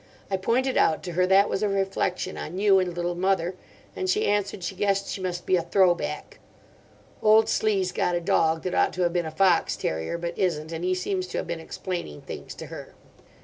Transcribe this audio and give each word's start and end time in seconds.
I 0.31 0.35
pointed 0.37 0.77
out 0.77 1.03
to 1.03 1.11
her 1.11 1.27
that 1.27 1.47
was 1.47 1.61
a 1.61 1.69
reflection 1.69 2.35
on 2.35 2.57
you 2.57 2.79
and 2.79 2.91
Little 2.95 3.13
Mother; 3.13 3.53
and 3.95 4.09
she 4.09 4.25
answered 4.25 4.63
she 4.63 4.73
guessed 4.73 5.09
she 5.09 5.21
must 5.21 5.45
be 5.45 5.55
a 5.55 5.61
'throw 5.61 5.93
back.' 5.93 6.39
Old 7.21 7.47
Slee's 7.47 7.91
got 7.91 8.15
a 8.15 8.19
dog 8.19 8.63
that 8.63 8.73
ought 8.73 8.93
to 8.93 9.03
have 9.03 9.13
been 9.13 9.27
a 9.27 9.29
fox 9.29 9.75
terrier, 9.77 10.17
but 10.17 10.35
isn't, 10.39 10.71
and 10.71 10.83
he 10.83 10.95
seems 10.95 11.27
to 11.27 11.37
have 11.37 11.45
been 11.45 11.59
explaining 11.59 12.21
things 12.21 12.55
to 12.55 12.65
her. 12.73 12.95